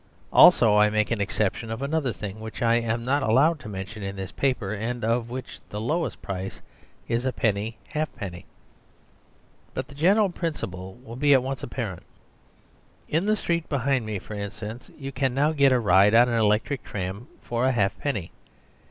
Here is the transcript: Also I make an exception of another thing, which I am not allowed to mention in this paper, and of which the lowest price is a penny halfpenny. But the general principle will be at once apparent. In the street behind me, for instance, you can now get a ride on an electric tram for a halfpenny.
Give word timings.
Also 0.33 0.77
I 0.77 0.89
make 0.89 1.11
an 1.11 1.21
exception 1.21 1.69
of 1.69 1.83
another 1.83 2.11
thing, 2.11 2.39
which 2.39 2.63
I 2.63 2.77
am 2.77 3.05
not 3.05 3.21
allowed 3.21 3.59
to 3.59 3.69
mention 3.69 4.01
in 4.01 4.15
this 4.15 4.31
paper, 4.31 4.73
and 4.73 5.05
of 5.05 5.29
which 5.29 5.59
the 5.69 5.79
lowest 5.79 6.23
price 6.23 6.59
is 7.07 7.23
a 7.23 7.31
penny 7.31 7.77
halfpenny. 7.93 8.47
But 9.75 9.87
the 9.89 9.93
general 9.93 10.31
principle 10.31 10.95
will 11.03 11.17
be 11.17 11.35
at 11.35 11.43
once 11.43 11.61
apparent. 11.61 12.01
In 13.09 13.27
the 13.27 13.35
street 13.35 13.69
behind 13.69 14.07
me, 14.07 14.17
for 14.17 14.33
instance, 14.33 14.89
you 14.97 15.11
can 15.11 15.35
now 15.35 15.51
get 15.51 15.71
a 15.71 15.79
ride 15.79 16.15
on 16.15 16.27
an 16.29 16.39
electric 16.39 16.83
tram 16.83 17.27
for 17.39 17.65
a 17.67 17.71
halfpenny. 17.71 18.31